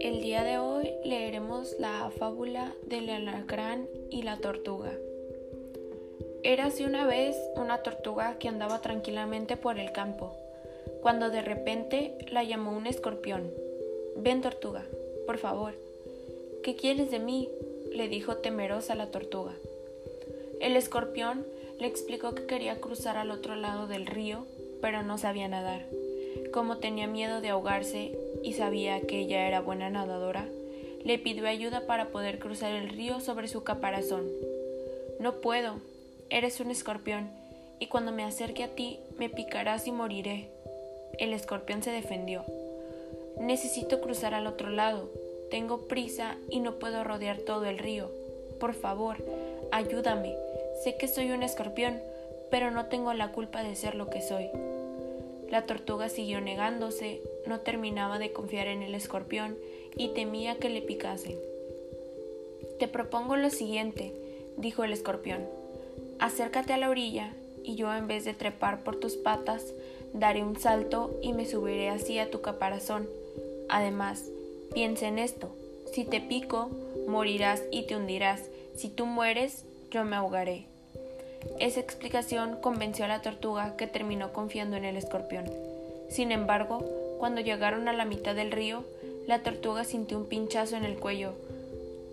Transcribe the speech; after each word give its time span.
El 0.00 0.20
día 0.20 0.44
de 0.44 0.58
hoy 0.58 0.92
leeremos 1.04 1.74
la 1.80 2.10
fábula 2.16 2.74
del 2.82 3.10
alacrán 3.10 3.88
y 4.10 4.22
la 4.22 4.36
tortuga. 4.38 4.92
Érase 6.44 6.84
una 6.84 7.06
vez 7.06 7.36
una 7.56 7.82
tortuga 7.82 8.38
que 8.38 8.48
andaba 8.48 8.80
tranquilamente 8.80 9.56
por 9.56 9.80
el 9.80 9.90
campo, 9.90 10.36
cuando 11.02 11.30
de 11.30 11.42
repente 11.42 12.16
la 12.30 12.44
llamó 12.44 12.76
un 12.76 12.86
escorpión. 12.86 13.52
Ven 14.16 14.42
tortuga, 14.42 14.84
por 15.26 15.38
favor. 15.38 15.74
¿Qué 16.62 16.76
quieres 16.76 17.10
de 17.10 17.18
mí? 17.18 17.48
le 17.92 18.08
dijo 18.08 18.36
temerosa 18.36 18.94
la 18.94 19.10
tortuga. 19.10 19.54
El 20.60 20.76
escorpión 20.76 21.46
le 21.80 21.86
explicó 21.86 22.34
que 22.34 22.46
quería 22.46 22.80
cruzar 22.80 23.16
al 23.16 23.30
otro 23.30 23.56
lado 23.56 23.86
del 23.86 24.06
río, 24.06 24.46
pero 24.80 25.02
no 25.02 25.18
sabía 25.18 25.48
nadar. 25.48 25.84
Como 26.52 26.78
tenía 26.78 27.06
miedo 27.06 27.40
de 27.40 27.50
ahogarse 27.50 28.18
y 28.42 28.54
sabía 28.54 29.00
que 29.00 29.20
ella 29.20 29.46
era 29.46 29.60
buena 29.60 29.90
nadadora, 29.90 30.46
le 31.04 31.18
pidió 31.18 31.46
ayuda 31.46 31.86
para 31.86 32.08
poder 32.08 32.38
cruzar 32.38 32.72
el 32.72 32.88
río 32.88 33.20
sobre 33.20 33.48
su 33.48 33.62
caparazón. 33.62 34.26
No 35.20 35.40
puedo, 35.40 35.76
eres 36.30 36.60
un 36.60 36.70
escorpión, 36.70 37.30
y 37.78 37.86
cuando 37.86 38.12
me 38.12 38.24
acerque 38.24 38.64
a 38.64 38.74
ti 38.74 38.98
me 39.18 39.28
picarás 39.28 39.86
y 39.86 39.92
moriré. 39.92 40.48
El 41.18 41.32
escorpión 41.32 41.82
se 41.82 41.90
defendió. 41.90 42.44
Necesito 43.38 44.00
cruzar 44.00 44.34
al 44.34 44.46
otro 44.46 44.70
lado. 44.70 45.08
Tengo 45.50 45.86
prisa 45.88 46.36
y 46.50 46.60
no 46.60 46.74
puedo 46.74 47.04
rodear 47.04 47.38
todo 47.38 47.66
el 47.66 47.78
río. 47.78 48.10
Por 48.58 48.74
favor, 48.74 49.16
ayúdame. 49.70 50.34
Sé 50.82 50.96
que 50.96 51.08
soy 51.08 51.30
un 51.30 51.42
escorpión, 51.42 52.00
pero 52.50 52.70
no 52.70 52.86
tengo 52.86 53.12
la 53.14 53.32
culpa 53.32 53.62
de 53.62 53.76
ser 53.76 53.94
lo 53.94 54.08
que 54.10 54.22
soy. 54.22 54.48
La 55.50 55.66
tortuga 55.66 56.08
siguió 56.08 56.40
negándose, 56.40 57.22
no 57.46 57.60
terminaba 57.60 58.18
de 58.18 58.32
confiar 58.32 58.66
en 58.66 58.82
el 58.82 58.94
escorpión 58.94 59.56
y 59.96 60.08
temía 60.08 60.58
que 60.58 60.70
le 60.70 60.82
picase. 60.82 61.38
Te 62.78 62.88
propongo 62.88 63.36
lo 63.36 63.50
siguiente, 63.50 64.12
dijo 64.56 64.84
el 64.84 64.92
escorpión. 64.92 65.46
Acércate 66.18 66.72
a 66.72 66.78
la 66.78 66.90
orilla 66.90 67.32
y 67.62 67.74
yo 67.74 67.94
en 67.94 68.06
vez 68.06 68.24
de 68.24 68.34
trepar 68.34 68.82
por 68.82 68.96
tus 68.96 69.16
patas, 69.16 69.72
daré 70.12 70.42
un 70.42 70.58
salto 70.58 71.18
y 71.22 71.32
me 71.32 71.46
subiré 71.46 71.88
así 71.90 72.18
a 72.18 72.30
tu 72.30 72.40
caparazón. 72.40 73.08
Además, 73.68 74.24
piensa 74.74 75.08
en 75.08 75.18
esto. 75.18 75.54
Si 75.92 76.04
te 76.04 76.20
pico, 76.20 76.70
morirás 77.06 77.62
y 77.70 77.84
te 77.86 77.96
hundirás. 77.96 78.42
Si 78.74 78.88
tú 78.88 79.06
mueres, 79.06 79.64
yo 79.90 80.04
me 80.04 80.16
ahogaré. 80.16 80.66
Esa 81.58 81.80
explicación 81.80 82.56
convenció 82.60 83.04
a 83.04 83.08
la 83.08 83.22
tortuga 83.22 83.76
que 83.76 83.86
terminó 83.86 84.32
confiando 84.32 84.76
en 84.76 84.84
el 84.84 84.96
escorpión. 84.96 85.50
Sin 86.08 86.32
embargo, 86.32 86.84
cuando 87.18 87.40
llegaron 87.40 87.88
a 87.88 87.92
la 87.92 88.04
mitad 88.04 88.34
del 88.34 88.52
río, 88.52 88.84
la 89.26 89.42
tortuga 89.42 89.84
sintió 89.84 90.18
un 90.18 90.26
pinchazo 90.26 90.76
en 90.76 90.84
el 90.84 90.98
cuello. 90.98 91.32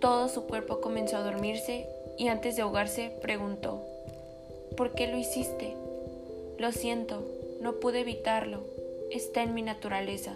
Todo 0.00 0.28
su 0.28 0.44
cuerpo 0.44 0.80
comenzó 0.80 1.16
a 1.16 1.22
dormirse 1.22 1.86
y 2.18 2.28
antes 2.28 2.56
de 2.56 2.62
ahogarse 2.62 3.12
preguntó 3.22 3.82
¿Por 4.76 4.92
qué 4.92 5.06
lo 5.06 5.16
hiciste? 5.16 5.74
Lo 6.58 6.72
siento, 6.72 7.24
no 7.60 7.74
pude 7.74 8.00
evitarlo. 8.00 8.64
Está 9.10 9.42
en 9.42 9.54
mi 9.54 9.62
naturaleza, 9.62 10.34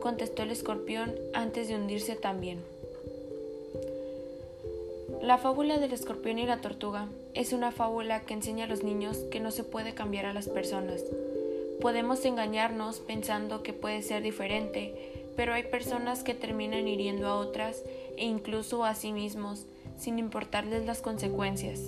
contestó 0.00 0.44
el 0.44 0.52
escorpión 0.52 1.14
antes 1.34 1.66
de 1.66 1.74
hundirse 1.74 2.14
también. 2.14 2.62
La 5.22 5.38
fábula 5.38 5.78
del 5.78 5.92
escorpión 5.92 6.38
y 6.38 6.46
la 6.46 6.60
tortuga 6.60 7.08
es 7.34 7.52
una 7.52 7.72
fábula 7.72 8.20
que 8.20 8.34
enseña 8.34 8.64
a 8.64 8.68
los 8.68 8.82
niños 8.82 9.18
que 9.30 9.40
no 9.40 9.50
se 9.50 9.64
puede 9.64 9.94
cambiar 9.94 10.26
a 10.26 10.32
las 10.32 10.48
personas. 10.48 11.04
Podemos 11.80 12.24
engañarnos 12.24 13.00
pensando 13.00 13.62
que 13.62 13.72
puede 13.72 14.02
ser 14.02 14.22
diferente, 14.22 14.94
pero 15.36 15.54
hay 15.54 15.64
personas 15.64 16.22
que 16.22 16.34
terminan 16.34 16.88
hiriendo 16.88 17.26
a 17.26 17.36
otras 17.36 17.82
e 18.16 18.24
incluso 18.24 18.84
a 18.84 18.94
sí 18.94 19.12
mismos, 19.12 19.66
sin 19.98 20.18
importarles 20.18 20.86
las 20.86 21.00
consecuencias. 21.00 21.80